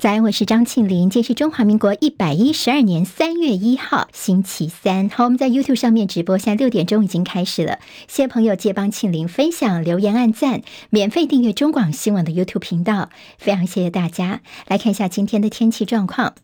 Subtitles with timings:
[0.00, 1.10] 早安，我是张庆林。
[1.10, 5.08] 今天是中华民国一百一十二年三月一号，星期三。
[5.08, 7.80] 好，我们在 YouTube 上面直播，现在六点钟已经开始了。
[8.06, 14.40] 谢谢朋友借帮庆林分享、留言、按赞，免费订阅中广新闻的 YouTube 频道，非常谢谢大家。
[14.68, 16.34] 来看一下今天的天气状况。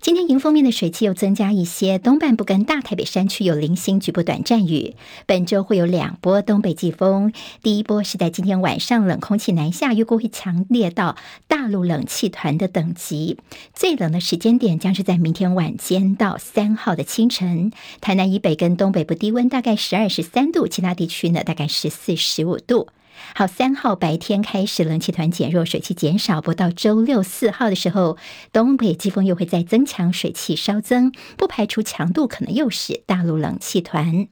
[0.00, 4.94] 今天迎风面的水汽又增加一些，东半部跟大台北山区有零星局部短暂雨。
[5.26, 11.16] 本周会有两波东北季风，第一波是在今天晚上冷空气南下，预估会强烈到
[11.48, 13.38] 大陆冷气团的等级。
[13.74, 17.72] 最冷的时间点将是在明天晚间到三号的清晨。
[18.00, 22.86] 台南以北跟东北部低温大概十二十三度，其他地区呢大概十四十五度。
[23.34, 28.16] 好，三号白天开始冷气团减弱，水汽减少，不到周六四号的时候，
[28.52, 34.28] 东北季风又会再增强，水汽稍增，不排除强度可能又是大陆冷气团。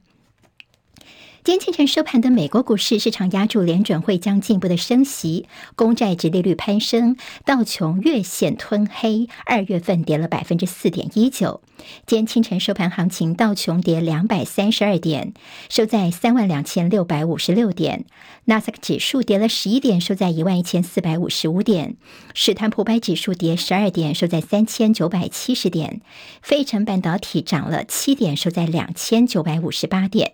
[1.47, 5.47] 今天清晨收盘的美国股市，市场压住联准会将进一步的升息，
[5.77, 11.61] 公债殖利率攀升，道琼月线吞黑，二月份跌了百分之四点一九。
[12.05, 15.31] 今天清晨收盘行情，道琼跌两百三十二点，
[15.69, 18.01] 收在三万两千六百五十六点；
[18.43, 21.93] 纳斯达克指数跌了十一点，收在一万一千四百五十五点；
[22.33, 26.01] 史坦普百指数跌十二点，收在三千九百七十点；
[26.41, 30.33] 费城半导体涨了七点，收在两千九百五十八点。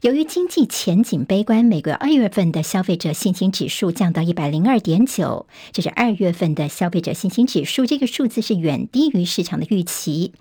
[0.00, 10.32] 由于经济前景悲观，美国二月份的消费者信心指数降到一百零二点九，这是二月份的消费者信心指数，这个数字是远低于市场的预期。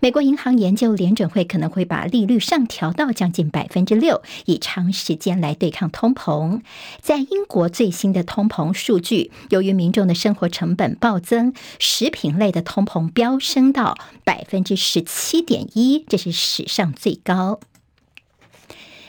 [0.00, 6.60] 美国银行研究联准会可能会把利率上调到将近百分之六，以长时间来对抗通膨。
[7.00, 17.60] 在英国最新的通膨数据，由于民众的生活成本暴增，食品类的通膨飙升到百分之十七点一，这是史上最高。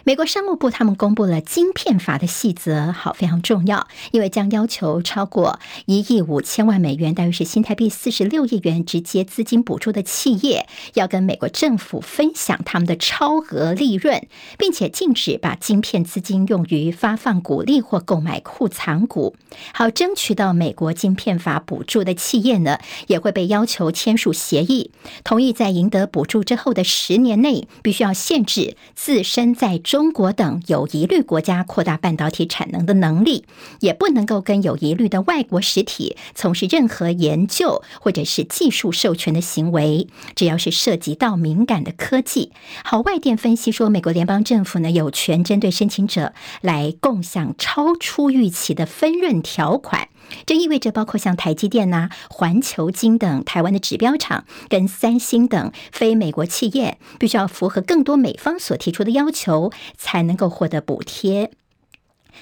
[0.10, 19.36] 美国商务部他们公布了晶片法的细则，好，非常重要，因为将要求超过一亿五千万美元，大约是新台币四十六亿元直接资金补助的企业，要跟美国政府分享他们的超额利润，并且禁止把晶片资金用于发放股利或购买库藏股。
[19.76, 24.89] 好，争取到美国晶片法补助的企业呢，也会被要求签署协议，
[25.23, 29.98] 同意在赢得补助之后的十年内，必须要限制自身在中。
[29.99, 33.43] 中国等有疑虑国家扩大半导体产能的能力，
[33.82, 40.08] 也不能够跟有疑虑的外国实体从事任何研究或者是技术授权的行为。
[40.36, 42.54] 只要是涉及到敏感的科技，
[42.86, 50.08] 好，外电分析说，美国联邦政府呢有权针对申请者来共享超出预期的分润条款。
[50.45, 61.52] 这意味着，包括像台积电呐、环球晶等台湾的指标厂，跟三星等非美国企业，必须要符合更多美方所提出的要求，才能够获得补贴。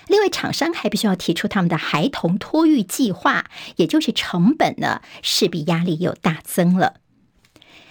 [0.08, 3.46] 另外，厂商还必须要提出他们的孩童托育计划，
[3.78, 6.96] 也就是成本呢，势必压力又大增了。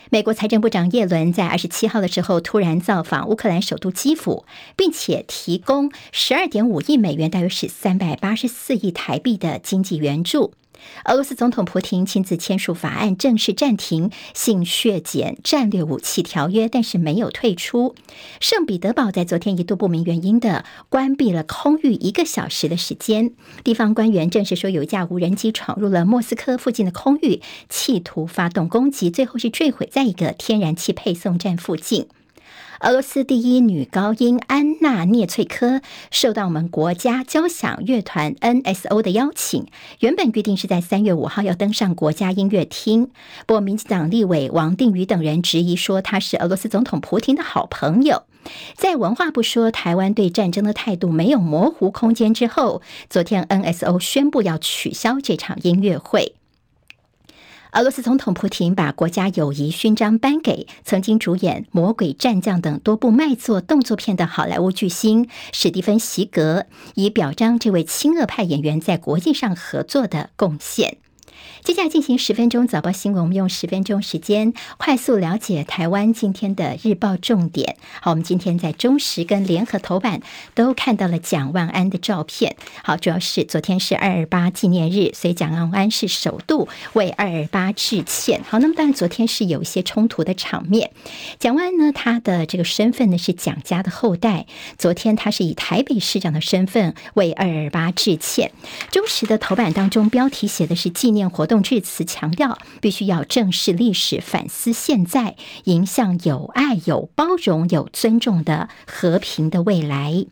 [0.09, 4.47] 美国财政部长耶伦在二十七号的时候突然造访乌克兰首都基辅，
[4.77, 10.55] 并且提供十二点五亿美元，大约是三百八十四亿台币的经济援助。
[11.05, 17.95] 俄罗斯总统普京亲自签署法案，正式暂停性削减战略武器条约，但是没有退出。
[18.41, 23.33] 圣彼得堡在昨天一度不明原因的关闭了空域一个小时的时间。
[23.65, 32.09] 地方官员证实说，有一架无人机闯入了莫斯科附近的空域，企图发动攻击，最后是坠毁在一个天然气配送站附近。
[32.81, 39.67] 俄罗斯第一女高音安娜聂翠科受到我们国家交响乐团 NSO 的邀请，
[40.01, 43.11] 原本预定是在三月五号要登上国家音乐厅。
[43.47, 48.25] 不过，民进党立委王定宇等人质疑说，他是俄罗斯总统普京的好朋友。
[48.77, 56.35] 在文化部说台湾对战争的态度没有模糊空间之后，昨天 NSO 宣布要取消这场音乐会。
[57.73, 70.97] 俄罗斯总统普京把国家友谊勋章颁给曾经主演《魔鬼战将》等多部卖座动作片的好莱坞巨星史蒂芬·席格，以表彰这位亲俄派演员在国际上合作的贡献。
[71.63, 77.77] 接下来进行十分钟早报新闻，我们用十分钟时间快速了解台湾今天的日报重点。
[78.01, 80.23] 好，我们今天在中时跟联合头版
[80.55, 82.57] 都看到了蒋万安的照片。
[82.83, 88.43] 好，主要是昨天是二二八纪念日，所以蒋万安是首度为二二八致歉。
[88.49, 90.91] 好，那么当然昨天是有一些冲突的场面。
[91.39, 94.47] 蒋万安呢，他的这个身份呢是蒋家的后代。
[94.79, 98.53] 昨天他是以台北市长的身份为二二八致歉。
[98.91, 101.57] 中时的头版当中标题写的是纪念活动。
[101.67, 105.35] 致辞强调，必须要正视历史，反思现在，
[105.65, 110.27] 迎向有爱、有包容、有尊重的和平的未来。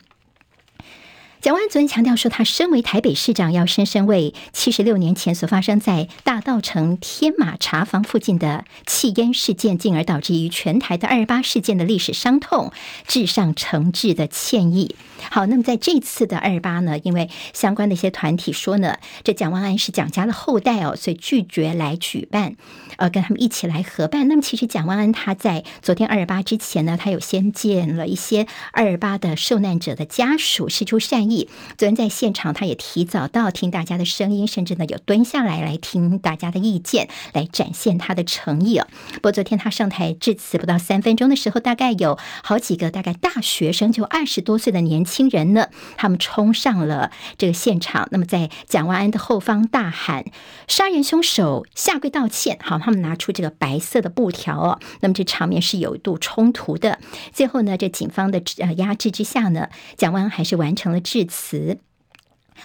[1.44, 12.72] 蒋万安昨天强调说，他身为台北市长，要深深为七十六年前所发生在大稻城天马茶坊附近的气烟事件，进而导致于全台的二二八事件的历史伤痛，
[13.06, 14.96] 致上诚挚的歉意。
[15.30, 22.56] 好，那么在这次的二二八呢，因为相关的一些团体说呢，这蒋万安是蒋家的后代哦，所以拒绝来举办，
[22.96, 24.28] 呃，跟他们一起来合办。
[24.28, 31.33] 那么其实蒋万安他在昨天二二八之前呢，他有先见了一些二二八的受难者的家属，释出善意。
[31.76, 38.86] 昨天在现场，他也提早到听大家的声音，甚至呢有蹲下来来听大家的意见，来展现他的诚意哦。
[39.14, 50.24] 不过昨天他上台致辞不到三分钟的时候，大概有好几个大概大学生，就二十多岁的年轻人呢，他们冲上了这个现场，那么在蒋万安的后方大喊
[50.68, 52.58] “杀人凶手下跪道歉”。
[52.62, 56.98] 好，他们拿出这个白色的布条哦，那么这场面是有一度冲突的。
[57.32, 61.78] 最后呢，这警方的呃压制之下呢，蒋万安还是完成了致词。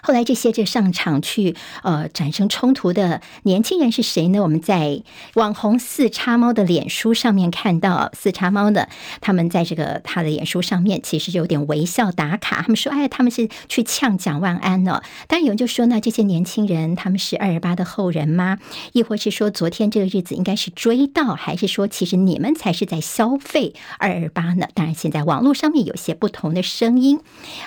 [0.02, 4.40] 后来这些就上场去呃产生冲突的年轻人是谁呢？
[4.42, 5.02] 我们在
[5.36, 8.88] 网红四叉猫的脸书上面看到四叉猫呢，
[9.22, 15.02] 他们在这个他的脸书上面其实有点微笑打卡，他们说哎，他们是去呛蒋万安呢。
[15.28, 18.58] 当然有人就说呢，这些年轻人他们是二二八的后人吗？
[18.94, 24.68] 亦或是说昨天这个日子应该是追悼，还是说其实你们才是在消费二二八呢？
[24.74, 27.20] 当然现在网络上面有些不同的声音。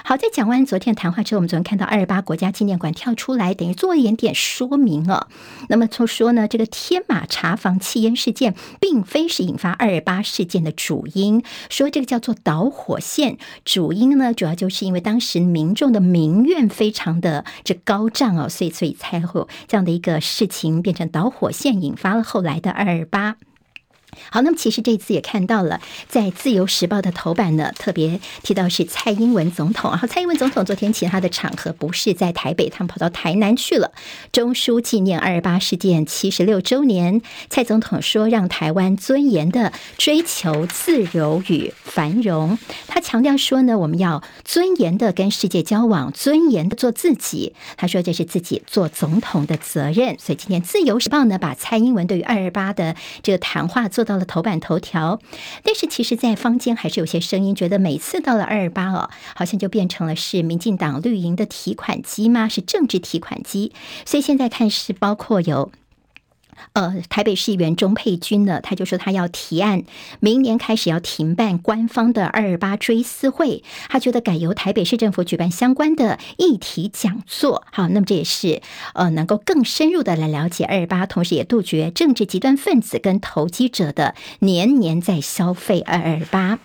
[0.04, 2.22] 好，在讲完昨天谈话之后，我们昨天看到二二八八。
[2.22, 5.28] 国家纪念馆跳出来，等于做一点点说明啊。
[5.68, 11.42] 那么就说呢，这个天马茶坊气烟事件，并非是引发二二八事件的主因。
[11.68, 23.36] 说这个叫做导火线，主因呢，主要就是因为当时民众的民怨非常的这高涨哦，所以所以才会有这样的一个事情变成导火线，引发了后来的二二八。
[24.30, 29.90] 好，那么其实这次也看到了，在《自由时报》的头版呢，特别提到是蔡英文总统。
[29.90, 33.92] 然后蔡英文总统昨天其他的场合不是在台北，他们跑到台南去了，
[34.30, 37.22] 中书纪念二二八事件七十六周年。
[37.48, 42.58] 蔡总统说，让台湾尊严的追求自由与繁荣。
[42.88, 47.54] 他强调说呢，我们要尊严的跟世界交往，尊严的做自己。
[47.78, 50.18] 他说这是自己做总统的责任。
[50.18, 54.01] 所以今天《自由时报》呢，把蔡英文对于二二八的这个谈话做。
[54.02, 55.20] 做到了头版头条，
[55.62, 62.48] 但是其实，在坊间还是有些声音觉得，每次到了二二八哦，好像就变成了是民进党绿营的提款机吗？
[62.48, 63.70] 是政治提款机，
[64.04, 65.70] 所以现在看是包括有。
[66.72, 69.84] 呃，台北市议员钟沛君呢，他就说他要提案，
[70.20, 77.64] 明年开始要停办官方的二二八追思会，他觉得改由台北市政府举办相关的议题讲座。
[77.72, 78.62] 好，那么这也是
[78.94, 86.58] 呃，能够更深入的来了解二二八，同时也杜绝政治极端分子跟投机者的年年在消费二二八。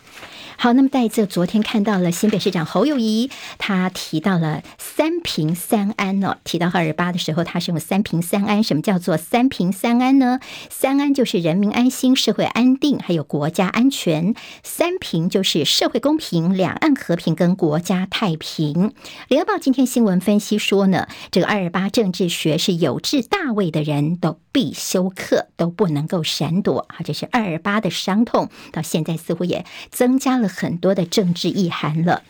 [0.59, 6.37] 好，那么在这昨天看到了新北市长侯友谊，他提到了三平三安哦。
[6.43, 8.63] 提到二二八的时候，他是用三平三安。
[8.63, 10.39] 什么叫做三平三安呢？
[10.71, 14.33] 三安就是人民安心、社会安定，还有国家安全；
[14.63, 18.93] 三平就是社会公平、两岸和平跟国家太平。
[19.27, 26.79] 联合报今天新闻分析说呢，这个二二八政治学是有志大位的人都必修课，都不能够闪躲。
[26.89, 32.23] 啊，这是二二八的伤痛，到现在似乎也增加了很多的政治意涵了。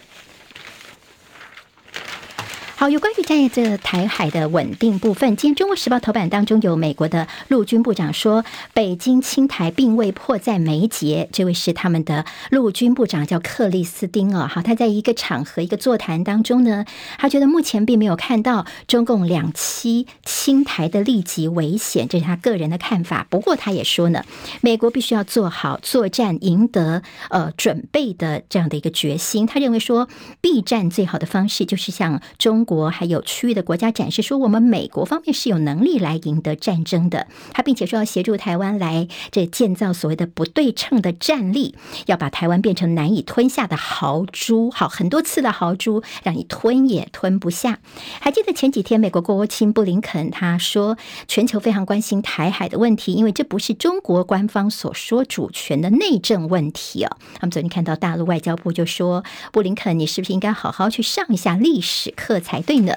[2.80, 11.28] 好，有关于在这台海的稳定部分，今天《中国时报》头版当中有美国的陆军部长说，北京侵台并未迫在眉睫。
[11.32, 14.48] 这位是他们的陆军部长，叫克里斯汀哦。
[14.48, 16.86] 好，他在一个场合、一个座谈当中呢，
[17.18, 23.26] 他觉得目前并没有看到中共两栖侵台的立即危险，这是他个人的看法。
[23.28, 24.24] 不过他也说呢，
[24.62, 27.02] 美国必须要做好作战赢得
[27.32, 29.48] 呃准备的这样的一个决心。
[29.48, 30.08] 他认为说，
[30.42, 32.67] 避战最好的方式就是向中。
[32.68, 37.28] 国还有区域的国家展示说，我们美国方面是有能力来赢得战争的。
[37.54, 41.76] 他并且说要协助台湾来这建造所谓的不对称的战力，
[42.08, 44.70] 要把台湾变成难以吞下的豪猪。
[44.70, 47.80] 好，很多次的豪猪让你吞也吞不下。
[48.20, 50.98] 还记得前几天美国国务卿布林肯他说，
[51.30, 57.16] 全球非常关心台海的问题，因为这不是中国官方所说主权的内政问题哦。
[57.36, 62.57] 他们昨天看到大陆外交部就说，布林肯，你是不是应该好好去上一下历史课才？
[62.62, 62.94] 对呢，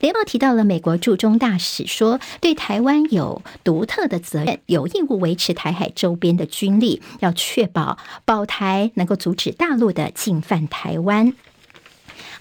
[0.00, 11.34] 联报提到了美国驻中大使说，对台湾有独特的责任，有义务维持台海周边的军力，要确保保台能够阻止大陆的进犯台湾。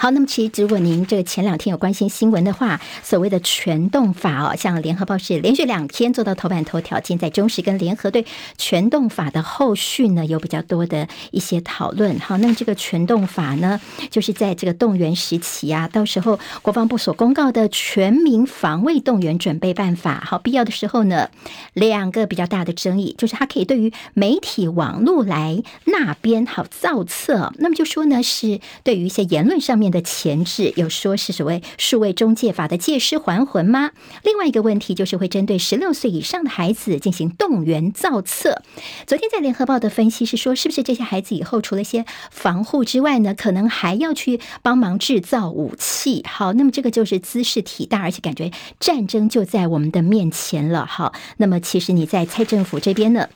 [0.01, 8.25] 好，那么其实如果您这个前两天有关心新闻的话，所谓的全动法哦，像联合报是连续两天做到头版头条，现在中时跟联合对
[8.57, 12.17] 全动法的后续呢有比较多的一些讨论。
[12.17, 21.29] 好，那么这个全动法呢，就是在这个动员时期啊，到时候国防部所公告的全民防卫动员准备办法，好，必要的时候呢，
[21.73, 29.88] 两个比较大的争议就是它可以对于媒体网络来那边好造册，那么就说呢是对于一些言论上面。
[29.91, 33.91] 的前置有说是所谓数位中介法的借尸还魂吗？
[34.23, 38.61] 另外一个问题就是会针对十六岁以上的孩子进行动员造册。
[39.07, 46.23] 昨天在联合报的分析是说，是不是这些孩子以后除了些防护之外呢，可能还要去帮忙制造武器？
[46.27, 50.85] 好，那么这个就是兹事体大，而且感觉战争就在我们的面前了。
[50.85, 53.27] 好，那么其实你在蔡政府这边呢？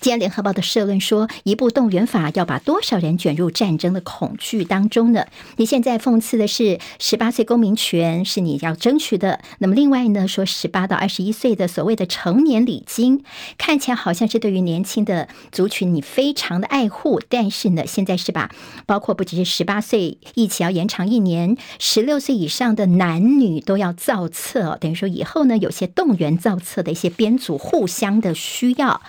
[0.00, 5.26] 今天联合报的社论说，一部动员法要把多少人卷入战争的恐惧当中呢？
[5.56, 13.24] 你现在讽刺的是十八岁公民权是你要争取的，那么另外呢，说十八到二十一岁的所谓的成年礼金，
[13.56, 18.50] 看起来好像是对于年轻的族群你非常的爱护，但是呢，现在是把
[18.86, 29.00] 包括不只是十八岁一起要延长一年，十六岁以上的男女都要造册，等于说以后呢，有些动员造册的一些编组互相的需要。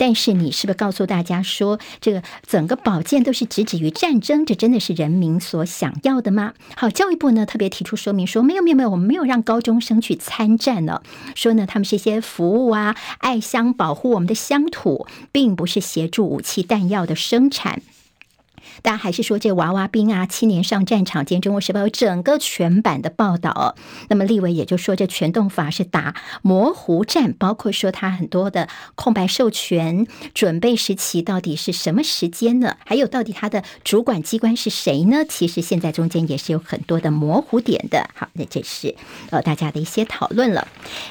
[0.00, 4.46] 但是你是不是告诉大家说，这个整个保健都是直指于战争？
[4.46, 6.54] 这真的是人民所想要的吗？
[6.74, 11.02] 好，教育部呢特别提出说明说，没有没有没有，我们没有让高中生去参战呢。
[11.34, 17.82] 说呢，他们是一些服务啊，爱乡保护我们的乡土，并不是协助武器弹药的生产。
[18.82, 21.24] 大家还是说这娃娃兵啊，七年上战场。
[21.24, 23.74] 今天《中国时报》有整个全版的报道。
[24.08, 32.76] 那么立委也就说，这全动法是打模糊战，包括说他很多的空白授权准备时期到底是什么时间呢？
[32.84, 35.24] 还有到底他的主管机关是谁呢？
[35.28, 38.08] 其实现在中间也是有很多的模糊点的。
[38.14, 38.94] 好，那这是
[39.30, 40.66] 呃大家的一些讨论了。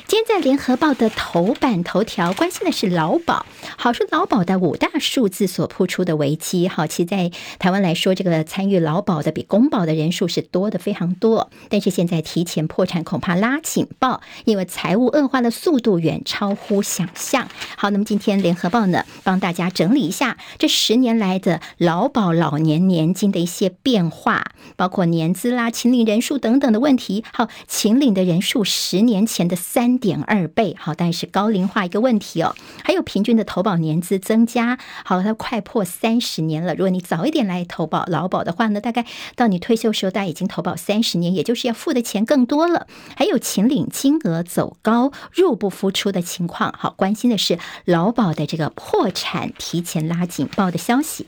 [0.07, 3.45] 今天在《联合报》的头版头条关心的是劳保，
[3.77, 6.67] 好说劳保的五大数字所铺出的危机。
[6.67, 7.31] 好，其在。
[7.59, 17.47] 台湾来说，这个参与劳保的比公保的人数是多的非常多，但是现在提前破产恐怕拉警报，因为财务恶化的速度远超乎想象。
[17.77, 27.23] 好，那么今天联合报呢，帮大家整理一下这十年来的劳保老年年金的一些变化，包括年资啦、请领人数等等的问题。
[27.33, 36.73] 好，请领的人数十年前的三点二倍，好，但是高龄化一个问题哦，还有平均的投保年资增加，好，它快破三十年了。
[36.73, 37.49] 如果你早一点。
[37.49, 39.05] 来投保劳保的话呢，大概
[39.35, 42.85] 到你退休时候，大概已经投保三十年，也就是要付的钱更多了。
[43.15, 46.71] 还有请领金额走高、入不敷出的情况。
[46.77, 51.25] 好，关心的是劳保的这个破产提前拉警报的消息。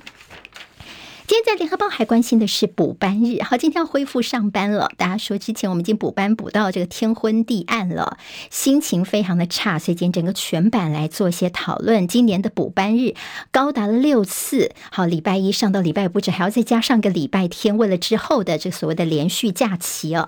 [1.31, 4.91] 今天在联合报还关心的是补班日，好，今天要恢复上班了。
[4.97, 8.17] 大家说之前我们已经补班补到这个天昏地暗了，
[8.49, 12.05] 心情非常的差，所以今天整个全版来做一些讨论。
[12.05, 13.15] 今年的补班日
[13.49, 20.27] 高达了六次，好，礼拜一上到礼拜五不止，还要再加上个礼拜天，为了之后的这所谓的连续假期哦。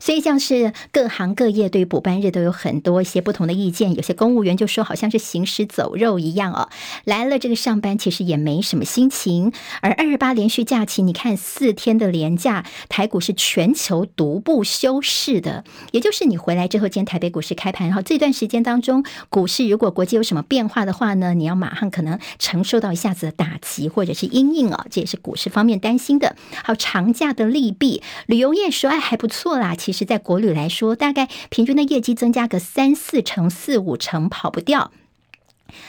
[0.00, 6.68] 所以像是各行各业对于补班日都有很多一些不同的意见，有些公务员就说好像是行尸走肉一样哦，
[7.04, 9.52] 来了这个上班其实也没什么心情。
[9.80, 26.34] 而二十八连续假期，你看四天的连假，台股是全球独步休市的，也就是你回来之后，今天台北股市开盘，然后这段时间当中，股市如果国际有什么变化的话呢，你要马上可能承受到一下子的打击或者是阴影哦，这也是股市方面担心的。
[26.64, 34.92] 好，长假的利弊，旅游业说哎还不错啦，其其实，在国旅来说，大概平均的业绩增加个三四成、四五成，跑不掉。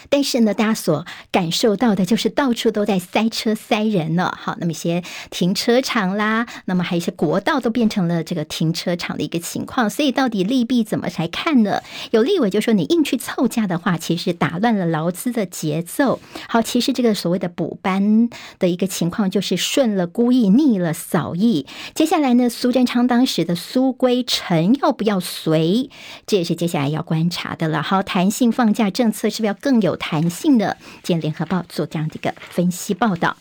[0.09, 4.37] 但是呢，大家所感受到的就是到处都在塞车塞人了。
[4.39, 9.89] 好，那么一些停车场啦，那么还有一些国道都变成了这个停车场的一个情况。
[9.89, 11.81] 所以到底利弊怎么来看呢？
[12.11, 16.19] 有立委就说，你硬去凑价的话，其实打乱了劳资的节奏。
[16.47, 21.65] 好，其实这个所谓的补班的一个情况，就是顺了孤意，逆了扫意。
[21.93, 25.89] 接下来呢，苏贞昌当时的苏归陈要不要随？
[26.25, 27.81] 这也是接下来要观察的了。
[27.83, 29.70] 好，弹性放假政策是不是要更？
[29.71, 33.37] 更有弹性的，今天联合报做这样的一个分析报道。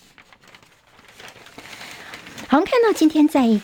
[2.47, 3.61] 好，我们看到今天在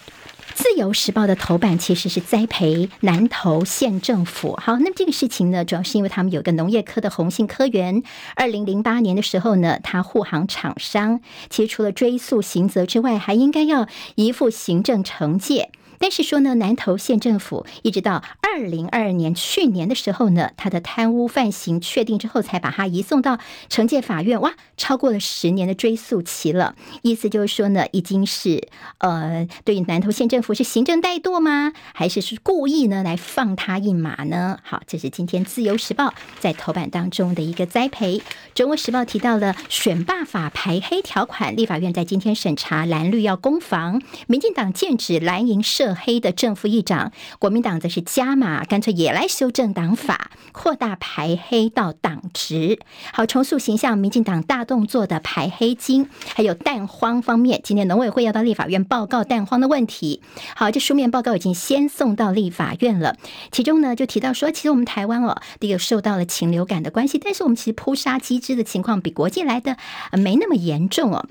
[0.52, 4.58] 自由时报的头版，其实是栽培南投县政府。
[4.60, 8.02] 好，那么这个事情呢，主要是因为他们有个农业科的红杏科员，
[8.34, 15.70] 二零零八年的时候呢，他护航厂商，其实除了追诉刑责之外，还应该要移负行政惩戒。
[15.98, 23.38] 但是说呢，南投县政府一直到二零二二年去年的时候呢，他的贪污犯行确定之后，才把他移送到
[23.68, 24.40] 惩戒法院。
[24.40, 26.74] 哇，超过了十年的追诉期了。
[27.02, 31.72] 意思就是说呢，已经是呃，对于南投县政府是行政怠惰吗？
[31.92, 34.58] 还是是故意呢来放他一马呢？
[34.62, 38.22] 好，这是今天自由时报在头版当中的一个栽培。
[38.54, 52.80] 中国时报提到了选罢法排黑条款，立法院在今天审查蓝绿要攻防，民进党剑指蓝营涉黑的正副议长，国民党则是加码，干脆也来修正党法，扩大排黑到党职，
[53.12, 53.96] 好重塑形象。
[53.96, 60.20] 民进党大动作的排黑金，还有蛋荒方面，今天农委会要到立法院报告蛋荒的问题。
[60.56, 63.16] 好，这书面报告已经先送到立法院了，
[63.52, 69.76] 其中呢就提到说，其实我们台湾哦，第一个受到了禽流感的关系，但是我们其实扑杀机制的情况比国际来的
[70.10, 71.28] 没那么严重哦。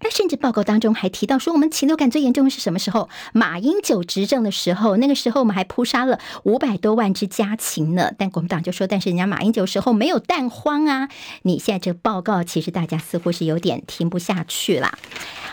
[0.00, 3.08] 那甚至报告当中还提到说，我们禽流感最严重的是什么时候？
[3.32, 8.12] 马英九执政的时候，那个时候我们还扑杀了五百多万只家禽呢。
[8.16, 11.08] 但国民党就说，但是人家马英九时候没有蛋荒啊。
[11.42, 14.96] 你现在这个报告，其实大家似乎是有点听不下去了。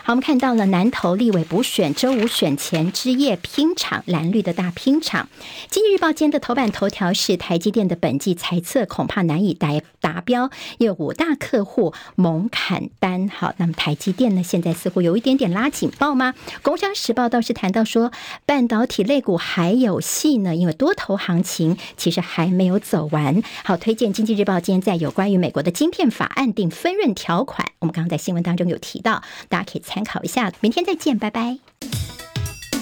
[0.04, 5.28] 好，我们看到了南投立委补选周五选前之夜拼场，蓝绿的大拼场。
[5.68, 13.28] 经济日报今天的头版头条是台积电的本季财测恐怕难以达达标，有五大客户猛砍单。
[13.28, 16.34] 好，那么台积电呢，现在似乎有一点点拉警报吗？
[16.62, 18.12] 工商时报倒是谈到说，
[18.46, 23.42] 半导体类股还有戏呢，因为多头行情其实还没有走完。
[23.64, 29.96] 好，推荐经济日报今天在有关于美国的晶片法案定分润条款，我们刚刚在新闻当中有提到，大家可以参。
[30.06, 31.58] 考一下，明天再见，拜拜。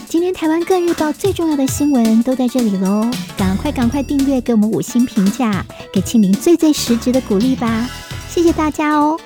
[0.07, 7.89] 今天台湾各日报最重要的新闻都在这里喽，赶快赶快订阅，给我们五星评价，给庆玲最最实质的鼓励吧，
[8.29, 9.19] 谢谢大家哦。